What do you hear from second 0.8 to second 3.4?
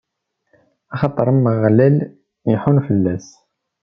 axaṭer Ameɣlal iḥunn fell-as.